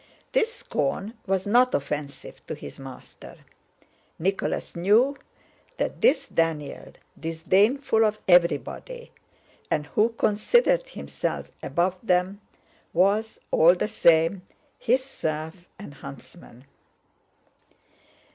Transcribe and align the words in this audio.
This 0.31 0.51
scorn 0.51 1.13
was 1.27 1.45
not 1.45 1.75
offensive 1.75 2.43
to 2.47 2.55
his 2.55 2.79
master. 2.79 3.35
Nicholas 4.17 4.75
knew 4.75 5.15
that 5.77 6.01
this 6.01 6.27
Daniel, 6.27 6.93
disdainful 7.19 8.03
of 8.03 8.17
everybody 8.27 9.11
and 9.69 9.85
who 9.93 10.09
considered 10.09 10.89
himself 10.89 11.51
above 11.61 11.97
them, 12.01 12.41
was 12.93 13.37
all 13.51 13.75
the 13.75 13.87
same 13.87 14.41
his 14.79 15.03
serf 15.05 15.67
and 15.77 15.93
huntsman. 15.93 16.65